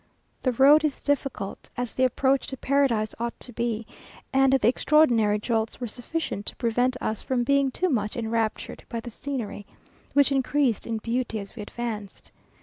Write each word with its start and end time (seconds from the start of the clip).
The 0.41 0.53
road 0.53 0.83
is 0.83 1.03
difficult, 1.03 1.69
as 1.77 1.93
the 1.93 2.05
approach 2.05 2.47
to 2.47 2.57
Paradise 2.57 3.13
ought 3.19 3.39
to 3.41 3.53
be, 3.53 3.85
and 4.33 4.51
the 4.51 4.67
extraordinary 4.67 5.37
jolts 5.37 5.79
were 5.79 5.85
sufficient 5.85 6.47
to 6.47 6.55
prevent 6.55 6.97
us 6.99 7.21
from 7.21 7.43
being 7.43 7.69
too 7.69 7.89
much 7.91 8.17
enraptured 8.17 8.83
by 8.89 8.99
the 8.99 9.11
scenery, 9.11 9.67
which 10.13 10.31
increased 10.31 10.87
in 10.87 10.97
beauty 10.97 11.37
as 11.39 11.55
we 11.55 11.61
advanced. 11.61 12.31